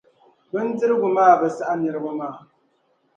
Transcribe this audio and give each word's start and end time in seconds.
Bindirigu 0.51 1.07
maa 1.15 1.39
bi 1.39 1.47
saɣi 1.57 1.75
niriba 1.77 2.11
maa. 2.19 2.35